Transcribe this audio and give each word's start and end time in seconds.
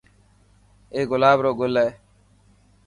اي 0.93 1.01
گلاب 1.11 1.37
رو 1.43 1.51
گل 1.59 1.73
هي. 1.83 1.89